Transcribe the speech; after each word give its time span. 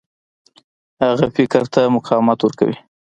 هغه 1.03 1.25
فکر 1.35 1.63
ته 1.73 1.81
مقاومت 1.95 2.39
ورکوي. 2.41 2.77